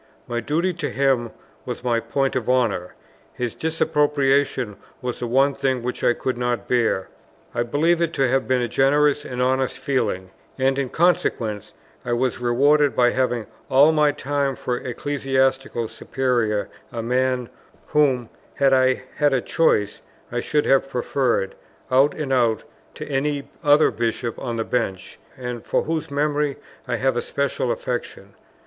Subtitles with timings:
[0.25, 1.29] My duty to him
[1.63, 2.95] was my point of honour;
[3.35, 7.09] his disapprobation was the one thing which I could not bear.
[7.53, 12.13] I believe it to have been a generous and honest feeling; and in consequence I
[12.13, 17.49] was rewarded by having all my time for ecclesiastical superior a man,
[17.89, 21.53] whom, had I had a choice, I should have preferred,
[21.91, 22.63] out and out,
[22.95, 26.57] to any other Bishop on the Bench, and for whose memory
[26.87, 28.33] I have a special affection.